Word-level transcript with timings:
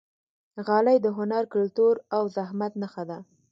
غالۍ 0.67 0.97
د 1.01 1.07
هنر، 1.17 1.43
کلتور 1.53 1.95
او 2.15 2.23
زحمت 2.35 2.73
نښه 2.81 3.03
ده. 3.09 3.17